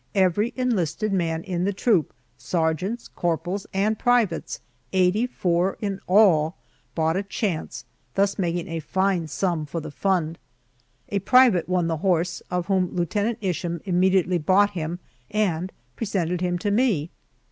[0.15, 4.59] Every enlisted man in the troop sergeants, corporals, and privates,
[4.93, 6.55] eighty four in all
[6.95, 7.85] bought a chance,
[8.15, 10.39] thus making a fine sum for the fund.
[11.09, 14.97] A private won the horse, of whom Lieutenant Isham immediately bought him
[15.29, 17.11] and presented him to me.